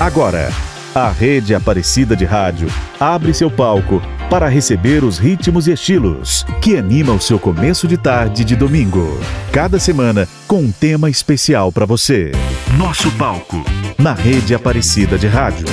[0.00, 0.48] Agora,
[0.94, 2.68] a Rede Aparecida de Rádio
[2.98, 7.98] abre seu palco para receber os ritmos e estilos que animam o seu começo de
[7.98, 9.20] tarde de domingo.
[9.52, 12.32] Cada semana com um tema especial para você.
[12.78, 13.62] Nosso palco
[13.98, 15.66] na Rede Aparecida de Rádio.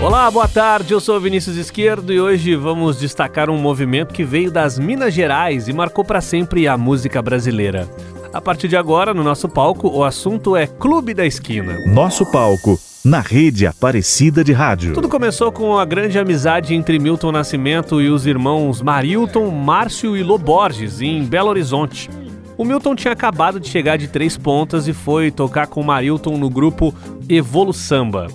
[0.00, 0.92] Olá, boa tarde.
[0.94, 5.66] Eu sou Vinícius Esquerdo e hoje vamos destacar um movimento que veio das Minas Gerais
[5.66, 7.88] e marcou para sempre a música brasileira.
[8.36, 11.78] A partir de agora, no nosso palco, o assunto é Clube da Esquina.
[11.86, 14.92] Nosso palco na rede Aparecida de Rádio.
[14.92, 20.22] Tudo começou com a grande amizade entre Milton Nascimento e os irmãos Marilton, Márcio e
[20.22, 22.10] Loborges, em Belo Horizonte.
[22.58, 26.36] O Milton tinha acabado de chegar de Três Pontas e foi tocar com o Marilton
[26.36, 26.94] no grupo
[27.26, 28.26] Evolu Samba.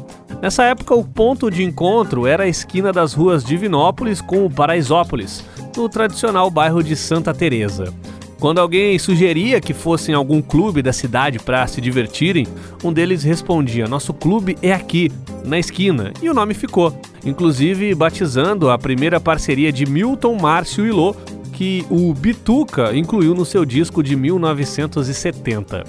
[0.41, 5.45] Nessa época, o ponto de encontro era a esquina das ruas Divinópolis com o Paraisópolis,
[5.77, 7.93] no tradicional bairro de Santa Teresa.
[8.41, 12.47] Quando alguém sugeria que fossem algum clube da cidade para se divertirem,
[12.83, 15.11] um deles respondia: Nosso clube é aqui,
[15.45, 16.99] na esquina, e o nome ficou.
[17.23, 21.15] Inclusive batizando a primeira parceria de Milton, Márcio e Lô,
[21.53, 25.83] que o Bituca incluiu no seu disco de 1970.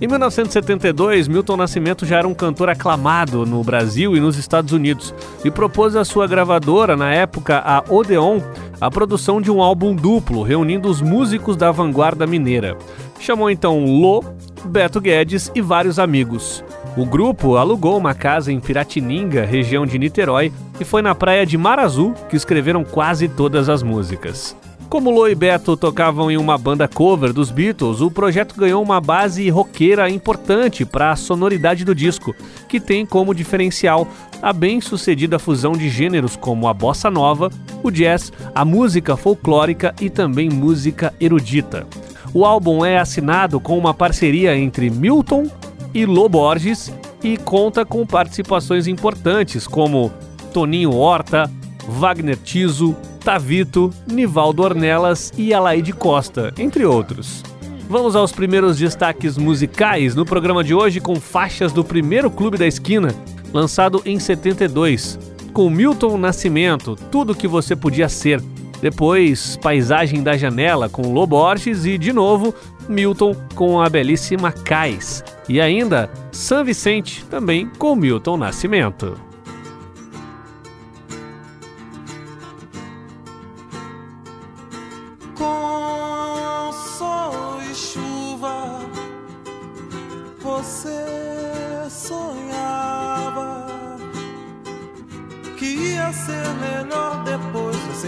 [0.00, 5.14] Em 1972, Milton Nascimento já era um cantor aclamado no Brasil e nos Estados Unidos
[5.44, 8.40] e propôs à sua gravadora, na época a Odeon,
[8.80, 12.76] a produção de um álbum duplo reunindo os músicos da vanguarda mineira.
[13.20, 14.22] Chamou então Lô,
[14.64, 16.64] Beto Guedes e vários amigos.
[16.96, 21.56] O grupo alugou uma casa em Piratininga, região de Niterói, e foi na praia de
[21.56, 24.56] Mar Azul que escreveram quase todas as músicas.
[24.94, 29.00] Como Lo e Beto tocavam em uma banda cover dos Beatles, o projeto ganhou uma
[29.00, 32.32] base roqueira importante para a sonoridade do disco,
[32.68, 34.06] que tem como diferencial
[34.40, 37.50] a bem-sucedida fusão de gêneros como a bossa nova,
[37.82, 41.88] o jazz, a música folclórica e também música erudita.
[42.32, 45.50] O álbum é assinado com uma parceria entre Milton
[45.92, 50.12] e Lo Borges e conta com participações importantes como
[50.52, 51.50] Toninho Horta,
[51.88, 57.42] Wagner Tiso, Tavito, Nivaldo Ornelas e Alaide Costa, entre outros.
[57.88, 62.66] Vamos aos primeiros destaques musicais no programa de hoje com faixas do primeiro Clube da
[62.66, 63.14] Esquina,
[63.50, 65.18] lançado em 72,
[65.54, 68.42] com Milton Nascimento, Tudo que você podia ser.
[68.82, 72.54] Depois, Paisagem da Janela com Loborges e, de novo,
[72.86, 75.24] Milton com a belíssima Cais.
[75.48, 79.33] E ainda, San Vicente, também com Milton Nascimento.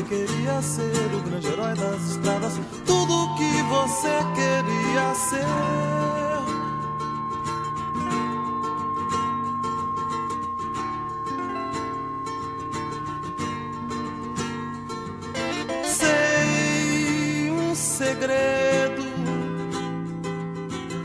[0.08, 5.44] Queria ser o grande herói das estradas, tudo que você queria ser.
[15.84, 19.02] Sei um segredo,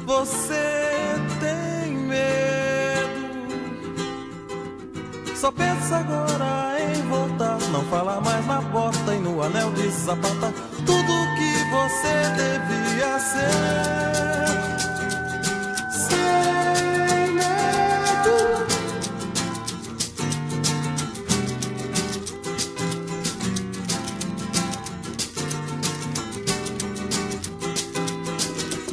[0.06, 3.22] você tem medo,
[5.35, 6.70] só pensa agora
[7.72, 10.53] não fala mais na bota e no anel de sapata.
[10.85, 13.51] Tudo que você devia ser.
[15.91, 18.38] Sem medo.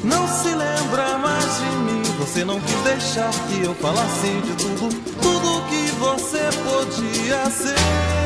[0.04, 2.02] Não se lembra mais de mim.
[2.20, 4.88] Você não quis deixar que eu falasse de tudo,
[5.22, 8.17] tudo que você podia ser.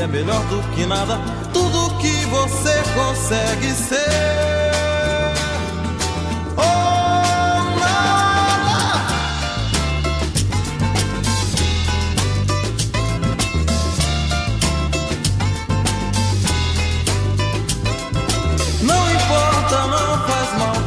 [0.00, 1.18] É melhor do que nada.
[1.52, 4.48] Tudo que você consegue ser.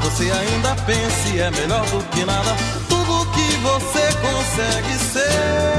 [0.04, 2.56] você ainda pense é melhor do que nada.
[2.88, 5.71] Tudo que você consegue ser.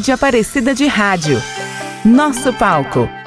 [0.00, 1.42] Rede Aparecida de Rádio.
[2.06, 3.19] Nosso palco.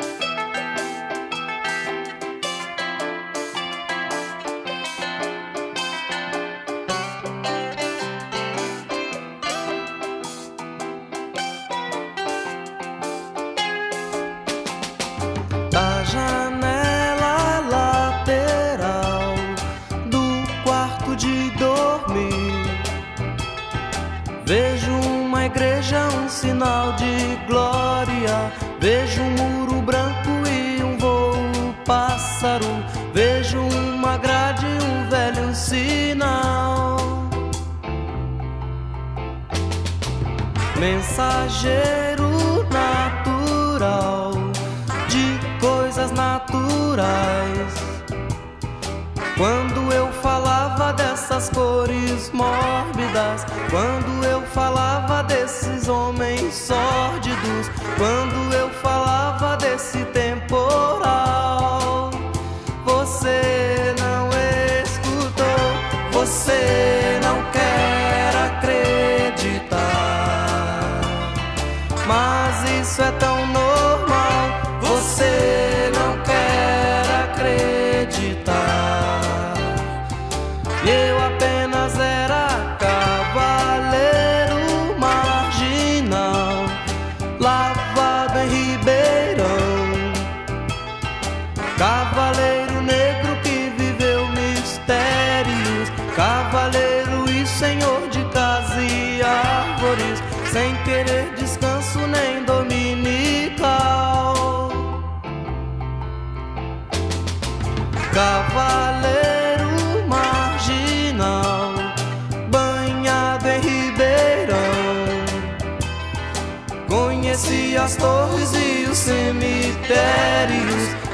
[117.83, 119.83] As torres e os cemitérios.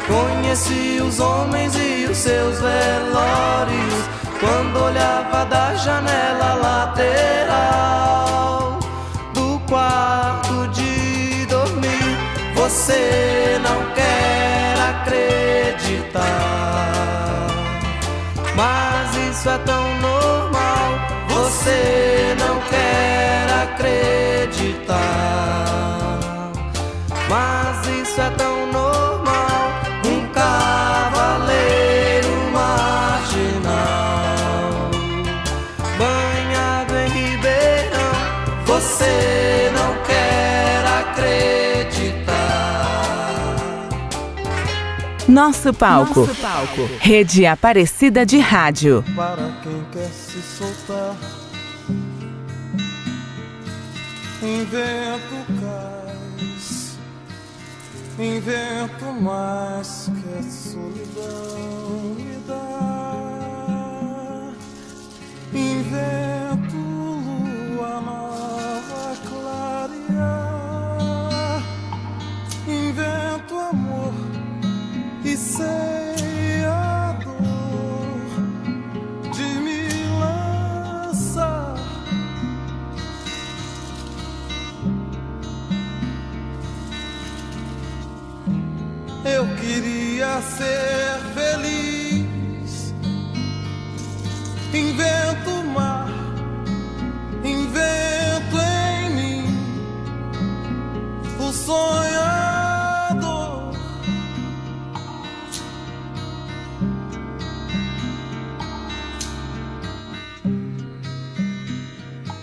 [0.08, 4.08] Conheci os homens e os seus velórios.
[4.40, 8.00] Quando olhava da janela lateral
[9.34, 12.18] do quarto de dormir,
[12.56, 16.22] você não quer acreditar.
[18.56, 21.00] Mas isso é tão normal,
[21.30, 25.10] você não quer acreditar.
[28.20, 29.72] Isso é tão normal.
[30.06, 33.72] Um cavaleiro marginal,
[35.98, 38.12] banhado em Ribeirão.
[38.66, 42.36] Você não quer acreditar.
[45.26, 46.28] Nosso palco.
[46.28, 46.90] Nosso palco.
[47.00, 49.02] Rede Aparecida de Rádio.
[49.16, 51.16] Para quem quer se soltar,
[54.44, 56.09] invento cai
[58.20, 63.40] invento mais que a solidão me dá.
[65.54, 70.44] Invento lua nova clarear.
[72.68, 74.14] Invento amor
[75.24, 75.99] e sei.
[90.42, 92.94] Ser feliz.
[94.74, 96.10] Invento o mar,
[97.44, 99.44] invento em mim
[101.40, 102.80] o sonhador.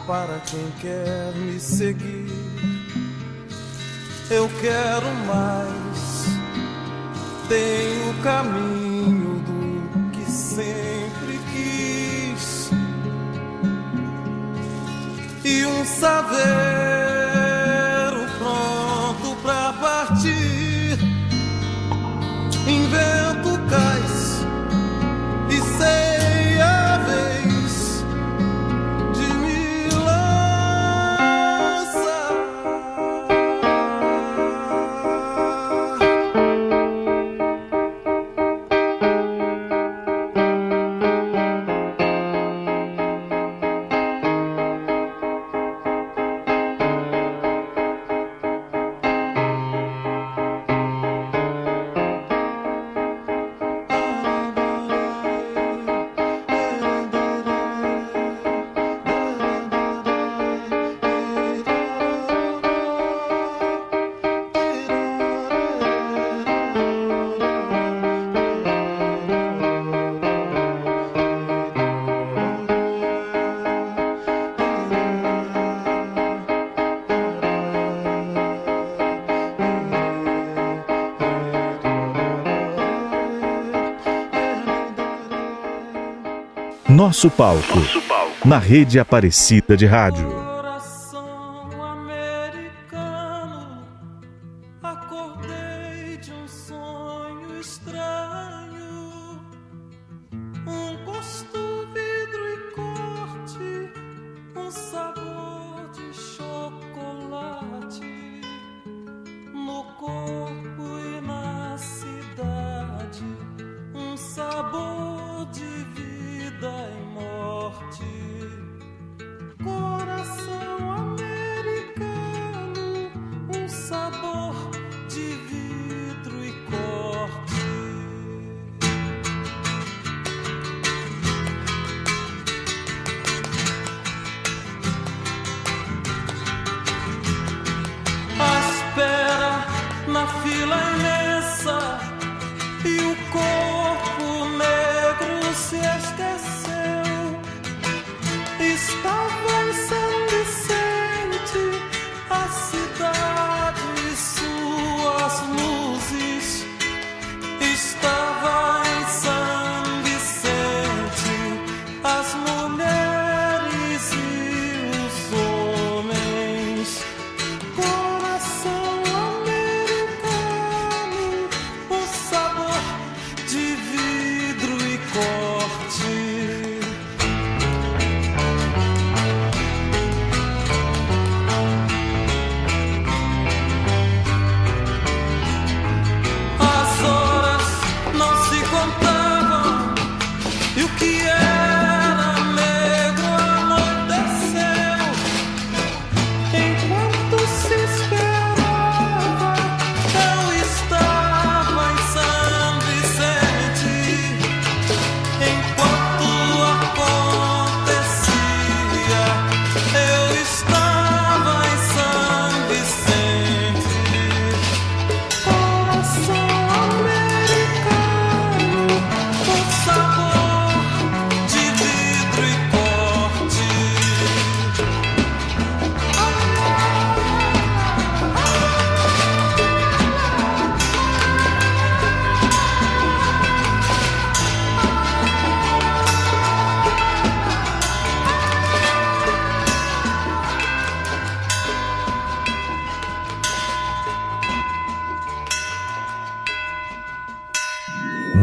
[0.06, 2.30] Para quem quer me seguir,
[4.30, 5.85] eu quero mais
[7.48, 12.70] tem o caminho do que sempre quis
[15.44, 16.36] e um saber
[18.38, 20.98] pronto pra partir.
[22.66, 23.25] Invento
[87.06, 87.78] Nosso palco.
[87.78, 88.48] Nosso palco.
[88.48, 90.45] Na rede Aparecida de Rádio.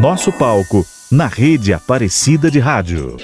[0.04, 3.16] Nosso palco na rede Aparecida de Rádio.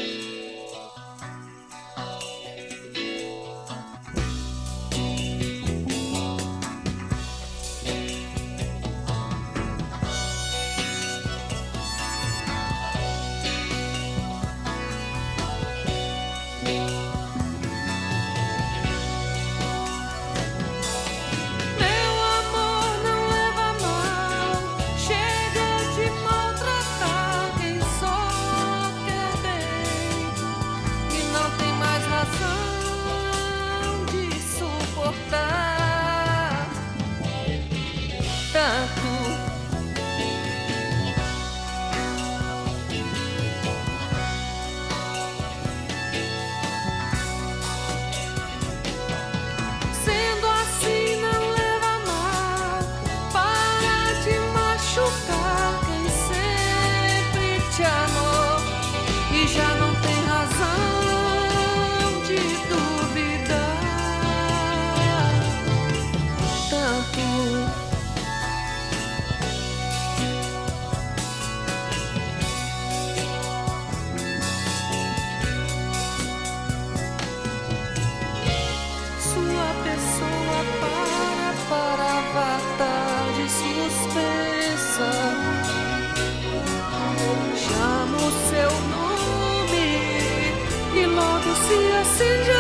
[79.91, 85.11] pessoa para paravatar de suspensa.
[87.57, 88.21] Chamo
[88.51, 89.89] seu nome
[90.95, 92.60] e logo se acende.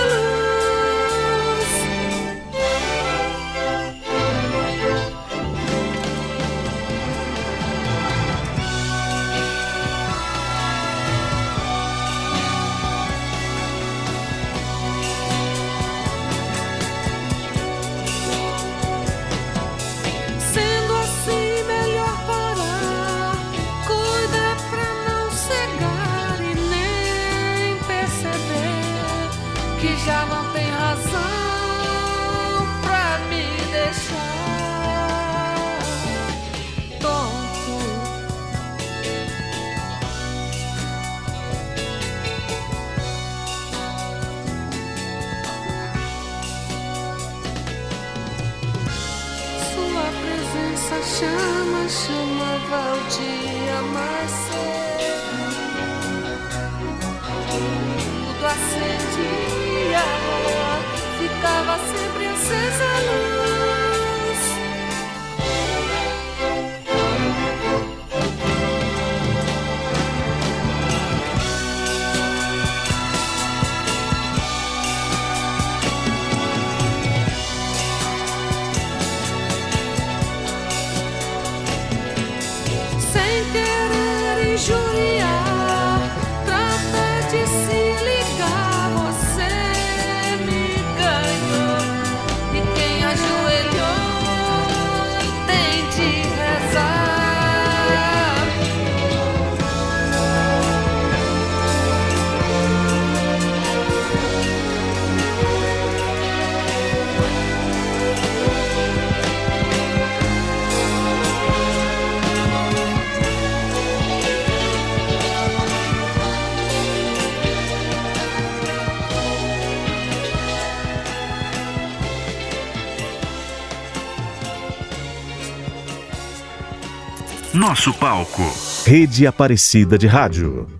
[127.70, 128.42] nosso palco.
[128.84, 130.79] Rede Aparecida de Rádio.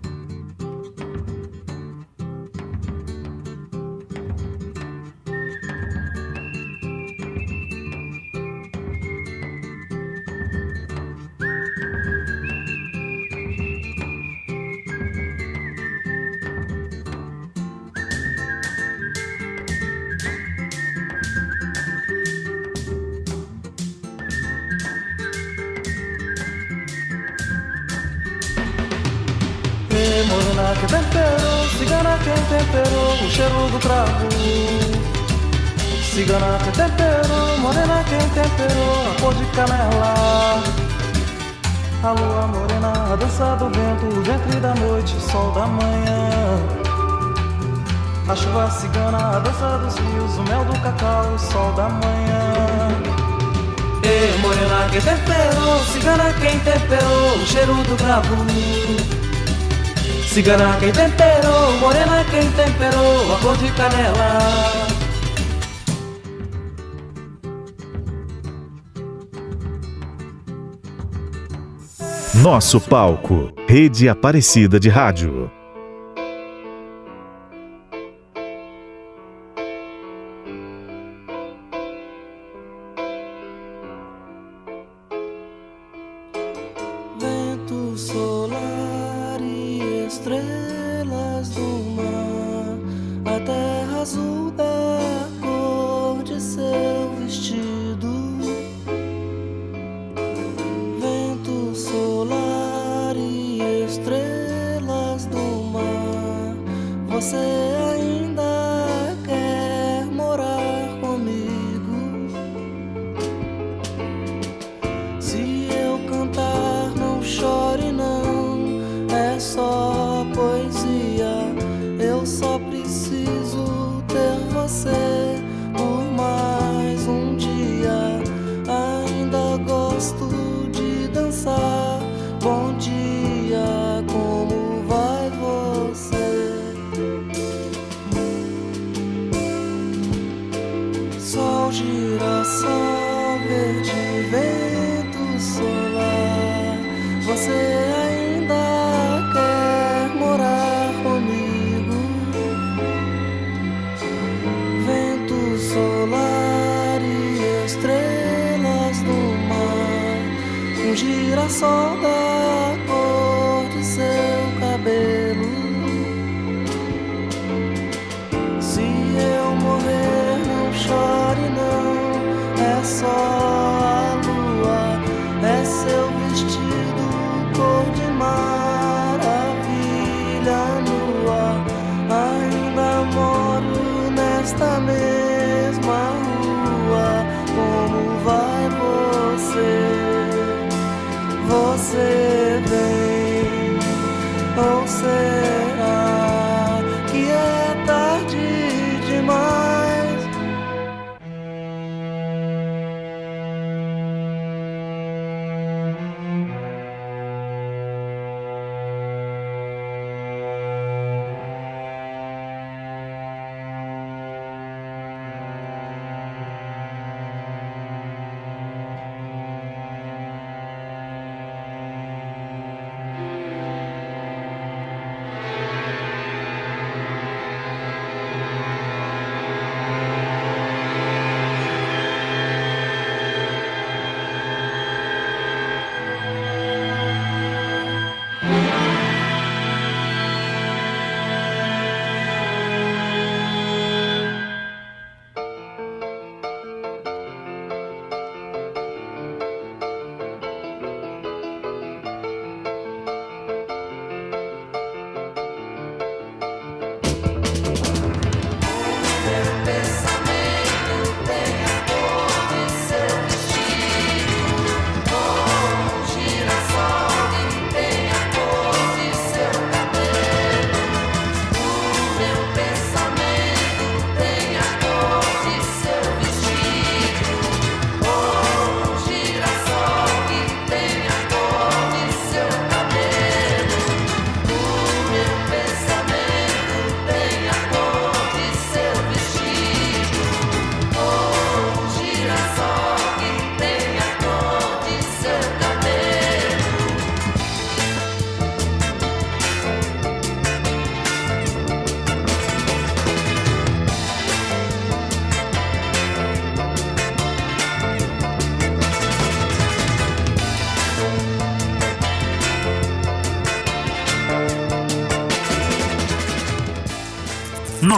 [54.91, 58.35] quem temperou, cigana quem temperou o cheiro do cravo.
[60.27, 64.91] Cigana quem temperou, morena quem temperou a cor de canela.
[72.35, 75.60] Nosso palco, Rede Aparecida de Rádio.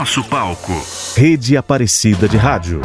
[0.03, 0.73] Nosso palco.
[1.15, 2.81] Rede Aparecida de Rádio.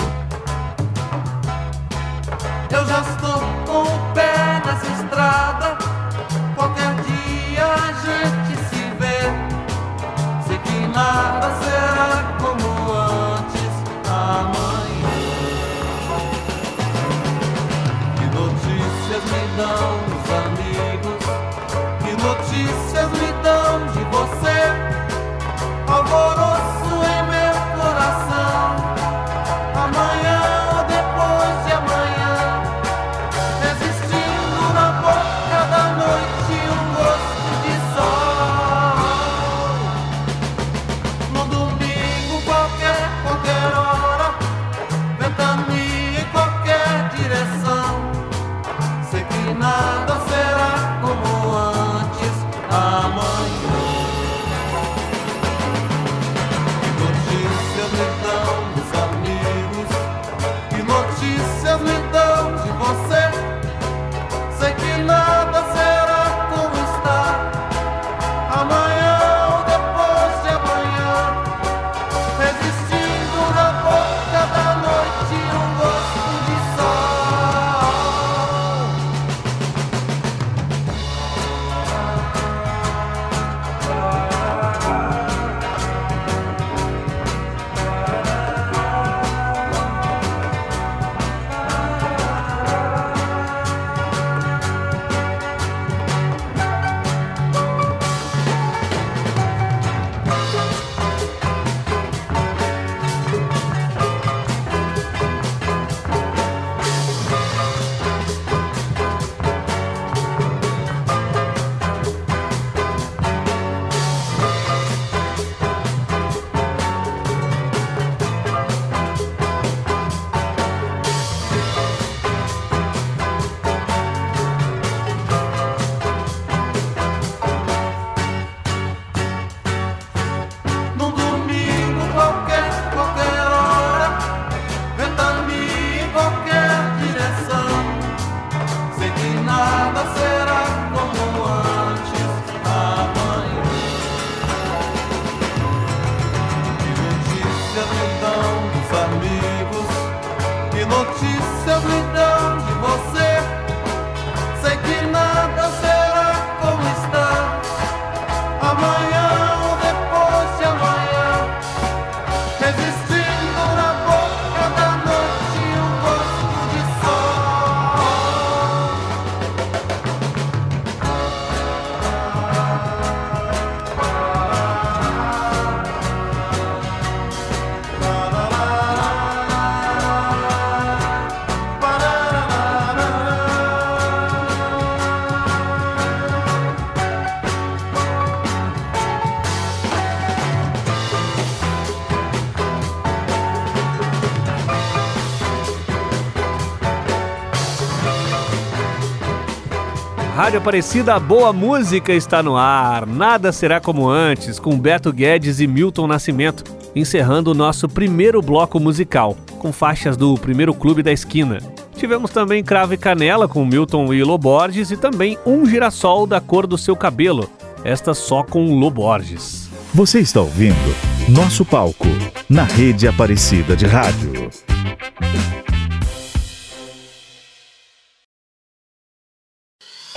[200.49, 203.07] Rádio Aparecida, a boa música está no ar.
[203.07, 206.65] Nada será como antes, com Beto Guedes e Milton Nascimento,
[206.97, 211.59] encerrando o nosso primeiro bloco musical, com faixas do primeiro clube da esquina.
[211.95, 216.67] Tivemos também Cravo e Canela com Milton e Loborges e também Um Girassol da cor
[216.67, 217.47] do seu cabelo,
[217.85, 219.69] esta só com Loborges.
[219.93, 220.97] Você está ouvindo
[221.29, 222.09] Nosso Palco,
[222.49, 224.49] na Rede Aparecida de Rádio.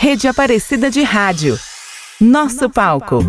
[0.01, 1.59] Rede Aparecida de Rádio.
[2.19, 3.19] Nosso palco.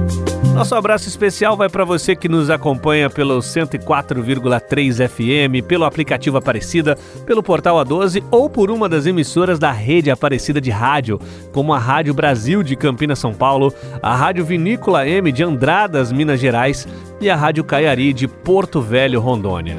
[0.54, 6.96] Nosso abraço especial vai para você que nos acompanha pelo 104,3 FM, pelo aplicativo Aparecida,
[7.26, 11.20] pelo portal A12 ou por uma das emissoras da rede Aparecida de rádio,
[11.52, 13.70] como a Rádio Brasil de Campinas, São Paulo,
[14.02, 16.88] a Rádio Vinícola M de Andradas, Minas Gerais
[17.20, 19.76] e a Rádio Caiari de Porto Velho, Rondônia.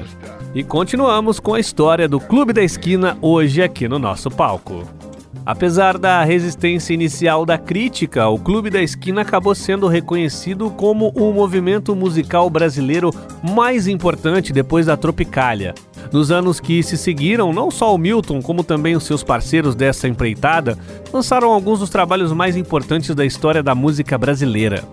[0.54, 4.88] E continuamos com a história do Clube da Esquina hoje aqui no nosso palco.
[5.46, 11.34] Apesar da resistência inicial da crítica, o Clube da Esquina acabou sendo reconhecido como o
[11.34, 13.12] movimento musical brasileiro
[13.44, 15.76] mais importante depois da Tropicália.
[16.12, 20.08] Nos anos que se seguiram, não só o Milton, como também os seus parceiros dessa
[20.08, 20.78] empreitada,
[21.12, 24.84] lançaram alguns dos trabalhos mais importantes da história da música brasileira.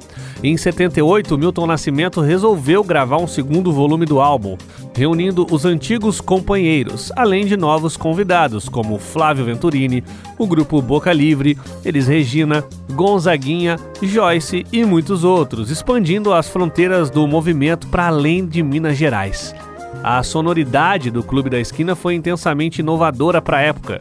[0.42, 4.56] Em 78, Milton Nascimento resolveu gravar um segundo volume do álbum,
[4.96, 10.02] reunindo os antigos companheiros, além de novos convidados, como Flávio Venturini,
[10.38, 17.26] o grupo Boca Livre, Elis Regina, Gonzaguinha, Joyce e muitos outros, expandindo as fronteiras do
[17.28, 19.54] movimento para além de Minas Gerais.
[20.02, 24.00] A sonoridade do Clube da Esquina foi intensamente inovadora para a época,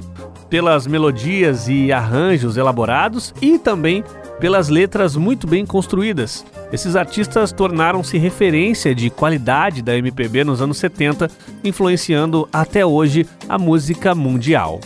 [0.50, 4.04] pelas melodias e arranjos elaborados e também
[4.40, 10.78] pelas letras muito bem construídas, esses artistas tornaram-se referência de qualidade da MPB nos anos
[10.78, 11.30] 70,
[11.64, 14.80] influenciando até hoje a música mundial.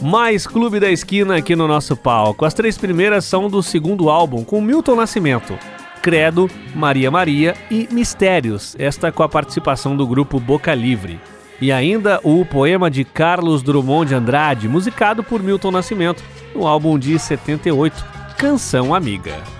[0.00, 2.44] Mais Clube da Esquina aqui no nosso palco.
[2.44, 5.56] As três primeiras são do segundo álbum, com Milton Nascimento.
[6.02, 11.20] Credo, Maria Maria e Mistérios, esta com a participação do grupo Boca Livre.
[11.60, 16.22] E ainda o poema de Carlos Drummond de Andrade, musicado por Milton Nascimento,
[16.54, 18.04] no álbum de 78,
[18.38, 19.59] Canção Amiga.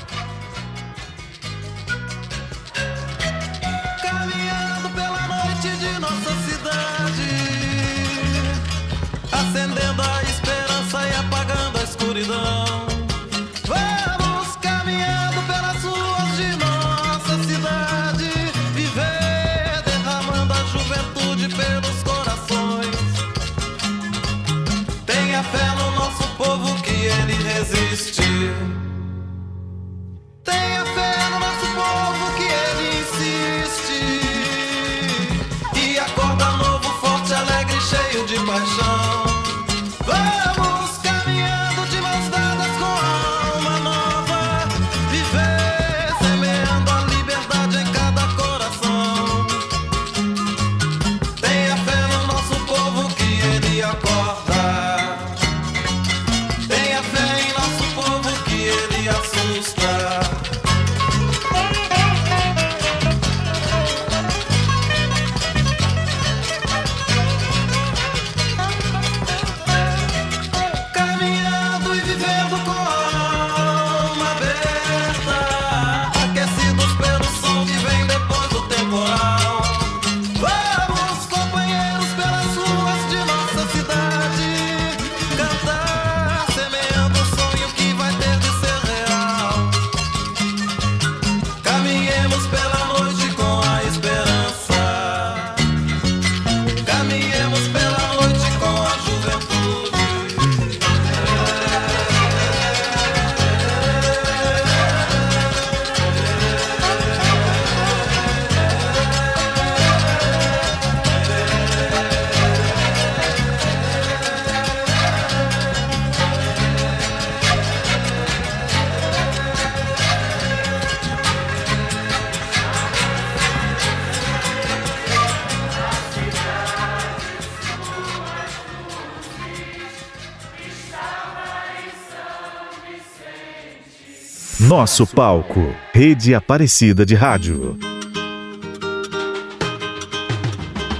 [134.81, 135.61] Nosso palco,
[135.93, 137.77] Rede Aparecida de Rádio.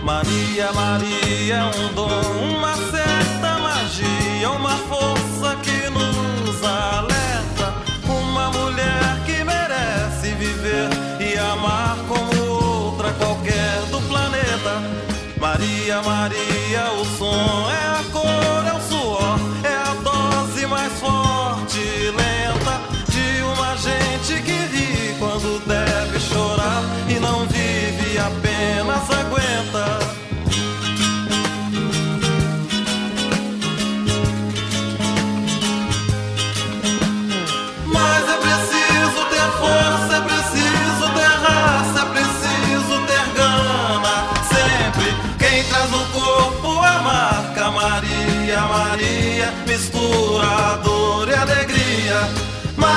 [0.05, 2.10] Maria, Maria é um dom,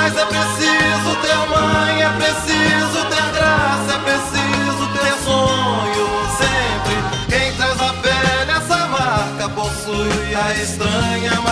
[0.04, 6.06] Mas é preciso ter mãe, é preciso ter graça, é preciso ter sonho.
[6.36, 6.94] Sempre
[7.26, 11.43] quem traz a pele essa marca possui a estranha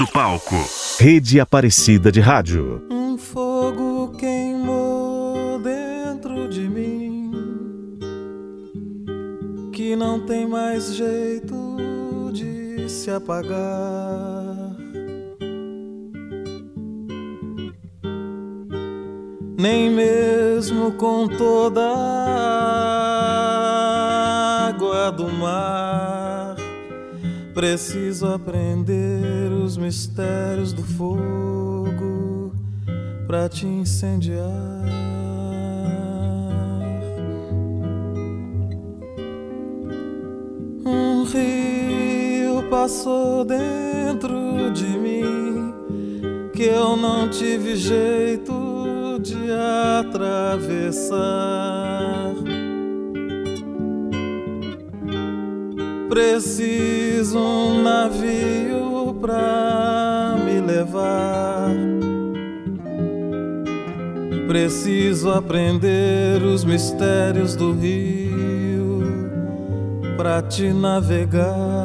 [0.00, 0.56] Nosso palco.
[0.98, 2.82] Rede Aparecida de Rádio.
[2.90, 7.98] Um fogo queimou dentro de mim
[9.74, 11.76] que não tem mais jeito
[12.32, 14.70] de se apagar.
[19.58, 22.38] Nem mesmo com toda a
[24.68, 26.19] água do mar
[27.54, 32.52] preciso aprender os mistérios do fogo
[33.26, 34.48] para te incendiar.
[40.84, 45.74] Um rio passou dentro de mim
[46.54, 49.50] que eu não tive jeito de
[50.00, 51.10] atravessar.
[56.10, 61.70] Preciso um navio pra me levar.
[64.48, 69.04] Preciso aprender os mistérios do rio
[70.16, 71.79] pra te navegar.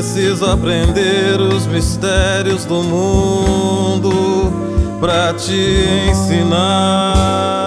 [0.00, 4.10] Preciso aprender os mistérios do mundo
[4.98, 7.59] pra te ensinar.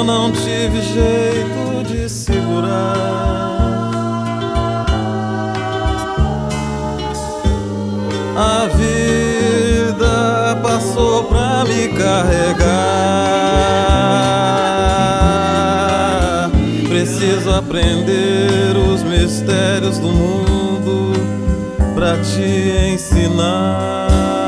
[0.00, 2.96] Eu não tive jeito de segurar.
[8.34, 12.60] A vida passou pra me carregar.
[16.88, 21.12] Preciso aprender os mistérios do mundo
[21.94, 24.39] pra te ensinar.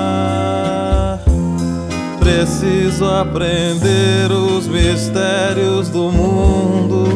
[2.52, 7.08] Preciso aprender os mistérios do mundo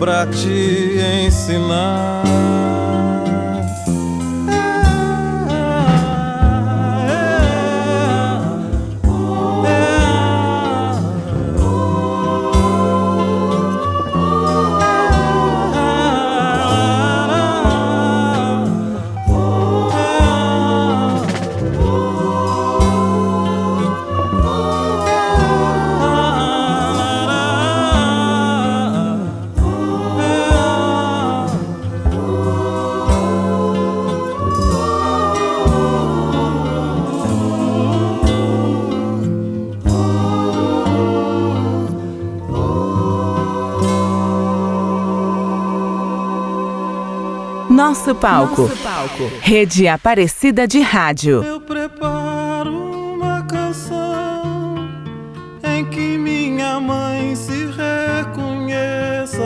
[0.00, 2.24] pra te ensinar.
[48.04, 48.68] Nosso palco.
[49.40, 51.40] Rede Aparecida de Rádio.
[51.44, 54.88] Eu preparo uma canção
[55.62, 57.66] em que minha mãe se
[58.24, 59.44] reconheça.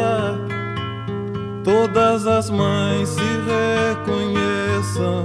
[1.64, 3.20] Todas as mães se
[4.00, 5.22] reconheçam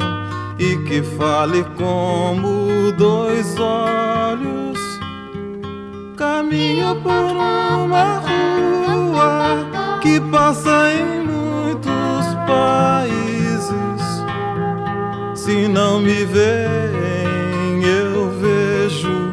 [0.59, 4.77] e que fale como dois olhos.
[6.17, 13.10] Caminho por uma rua que passa em muitos países.
[15.43, 19.31] Se não me veem, eu vejo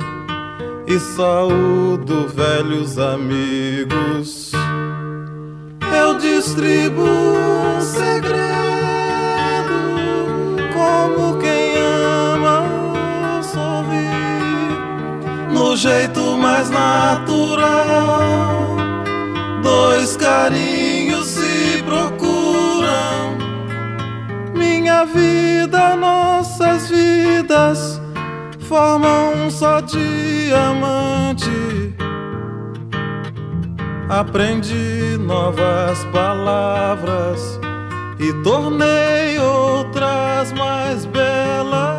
[0.86, 4.52] e saúdo velhos amigos.
[5.94, 8.38] Eu distribuo um segredo
[10.72, 12.64] como quem ama
[13.42, 14.72] sorrir
[15.52, 17.66] no jeito mais natural.
[19.62, 20.88] Dois carinhos
[24.89, 28.01] minha vida, nossas vidas
[28.61, 31.51] formam um só diamante.
[34.09, 37.61] Aprendi novas palavras
[38.18, 41.97] e tornei outras mais belas.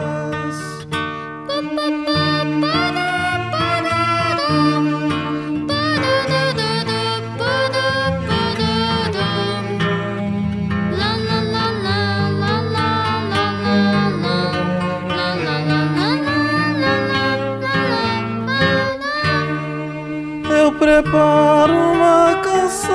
[21.02, 22.91] preparo uma canção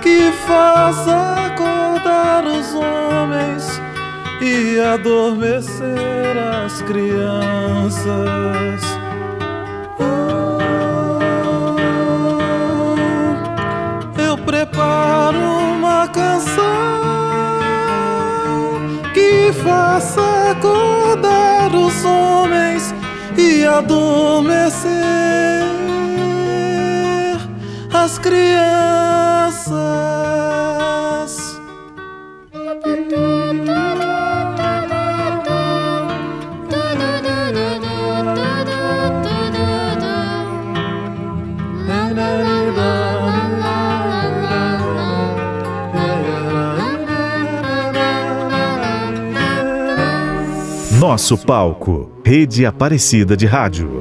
[0.00, 3.78] que faça acordar os homens
[4.40, 8.80] e adormecer as crianças.
[9.98, 10.56] Oh,
[14.18, 16.64] eu preparo uma canção
[19.12, 20.22] que faça
[20.52, 22.94] acordar os homens
[23.36, 25.69] e adormecer
[28.22, 29.80] crianças.
[50.98, 53.99] Nosso palco, Rede Aparecida de Rádio.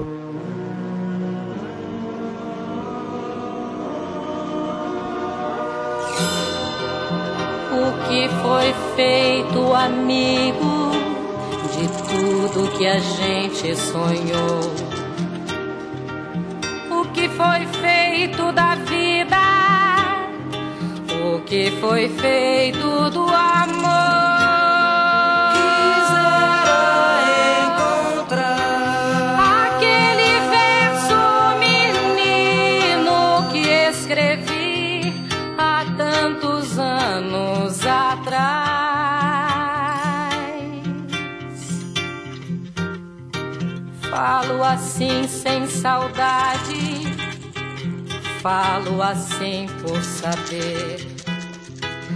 [49.39, 50.99] assim por saber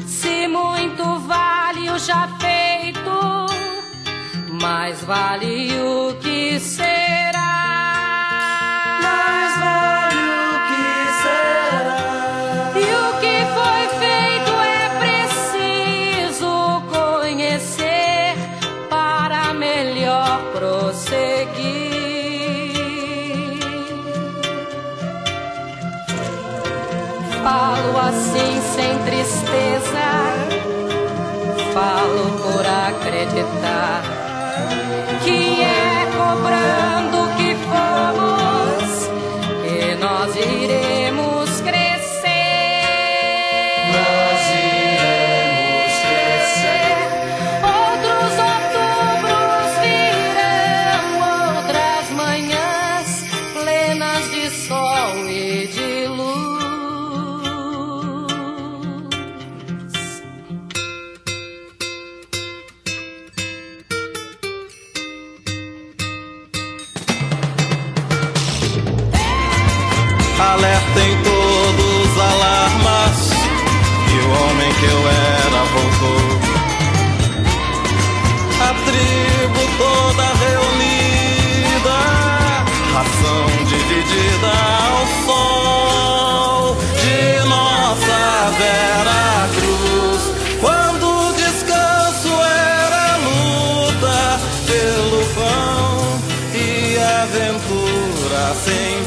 [0.05, 3.47] se muito vale o já feito,
[4.61, 6.82] mais vale o que ser.
[28.75, 29.72] sem tristeza.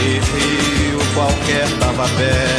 [0.00, 2.57] e rio qualquer tava perto.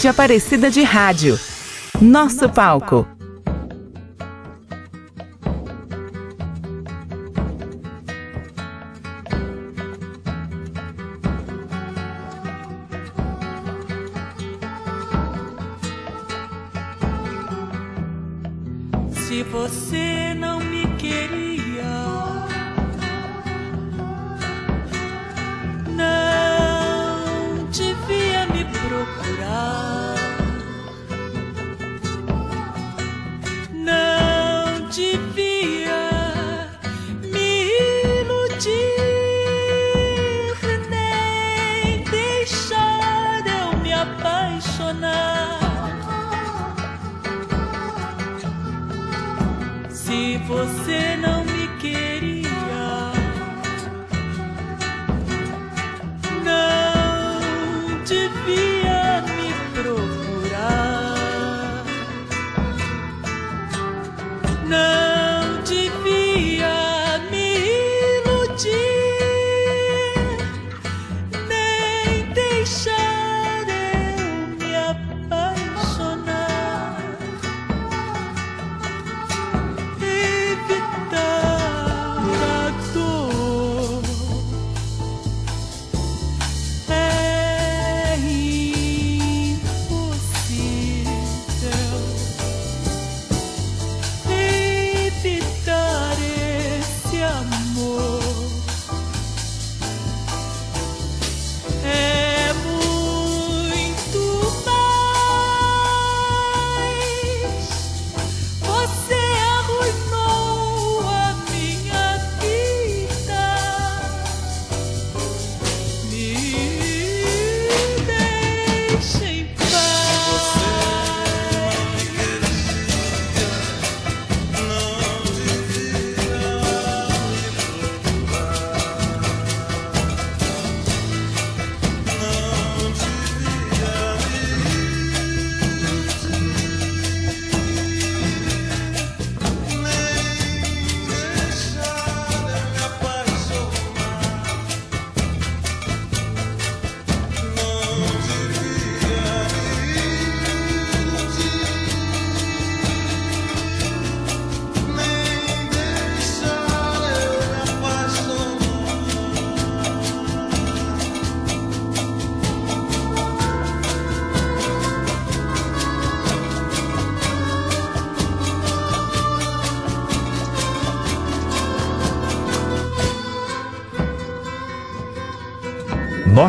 [0.00, 1.38] Rede Aparecida de Rádio.
[2.00, 3.06] Nosso palco.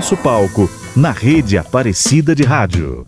[0.01, 3.05] nosso palco, na rede Aparecida de Rádio.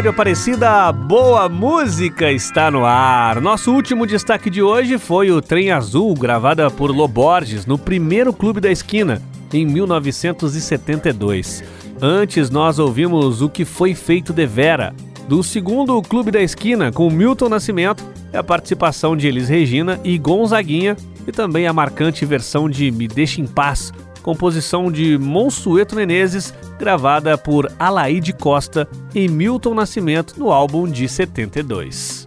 [0.00, 3.38] Rádio Aparecida, boa música está no ar.
[3.38, 8.62] Nosso último destaque de hoje foi o Trem Azul, gravada por Loborges no primeiro Clube
[8.62, 9.20] da Esquina,
[9.52, 11.62] em 1972.
[12.00, 14.94] Antes, nós ouvimos O Que Foi Feito de Vera,
[15.28, 20.16] do segundo Clube da Esquina, com Milton Nascimento, e a participação de Elis Regina e
[20.16, 20.96] Gonzaguinha,
[21.26, 23.92] e também a marcante versão de Me Deixa em Paz,
[24.22, 32.26] composição de Monsueto Menezes, gravada por Alaide Costa e Milton Nascimento no álbum de 72.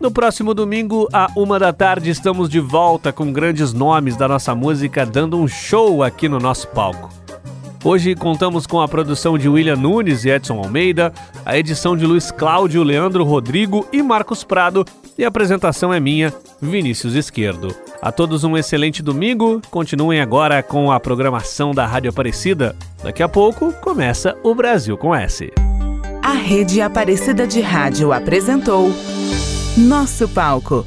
[0.00, 4.54] No próximo domingo, à uma da tarde, estamos de volta com grandes nomes da nossa
[4.54, 7.23] música dando um show aqui no nosso palco.
[7.84, 11.12] Hoje contamos com a produção de William Nunes e Edson Almeida,
[11.44, 14.86] a edição de Luiz Cláudio, Leandro Rodrigo e Marcos Prado,
[15.18, 16.32] e a apresentação é minha,
[16.62, 17.76] Vinícius Esquerdo.
[18.00, 19.60] A todos um excelente domingo.
[19.70, 22.74] Continuem agora com a programação da Rádio Aparecida.
[23.02, 25.52] Daqui a pouco começa o Brasil com S.
[26.22, 28.90] A Rede Aparecida de Rádio apresentou
[29.76, 30.86] Nosso Palco